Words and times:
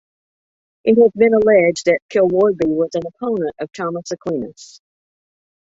It 0.83 0.99
has 0.99 1.11
been 1.15 1.35
alleged 1.35 1.85
that 1.85 1.99
Kilwardby 2.09 2.65
was 2.67 2.89
an 2.95 3.03
opponent 3.05 3.53
of 3.59 3.71
Thomas 3.71 4.09
Aquinas. 4.09 4.81